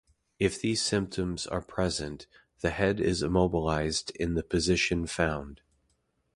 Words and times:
If 0.39 0.59
these 0.59 0.81
symptoms 0.81 1.45
are 1.45 1.61
present, 1.61 2.25
the 2.61 2.71
head 2.71 2.99
is 2.99 3.21
immobilized 3.21 4.09
in 4.15 4.33
the 4.33 4.41
position 4.41 5.05
found. 5.05 5.61